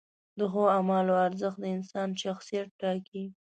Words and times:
د 0.37 0.39
ښو 0.51 0.63
اعمالو 0.77 1.13
ارزښت 1.27 1.57
د 1.61 1.65
انسان 1.75 2.09
شخصیت 2.23 2.67
ټاکي. 2.81 3.23